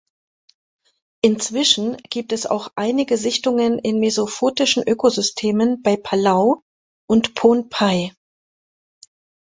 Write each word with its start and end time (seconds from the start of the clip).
Inzwischen 1.23 1.95
gibt 2.09 2.33
es 2.33 2.47
auch 2.47 2.69
einige 2.75 3.17
Sichtungen 3.17 3.77
in 3.77 3.99
mesophotischen 3.99 4.81
Ökosystemen 4.87 5.83
bei 5.83 5.95
Palau 5.95 6.63
und 7.07 7.35
Pohnpei. 7.35 8.11